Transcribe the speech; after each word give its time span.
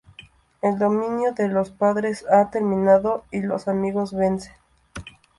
El 0.63 0.79
dominio 0.79 1.31
de 1.33 1.47
"Los 1.47 1.69
Padres" 1.69 2.25
ha 2.27 2.49
terminado 2.49 3.23
y 3.31 3.43
"Los 3.43 3.67
Amigos" 3.67 4.11
vencen. 4.15 4.53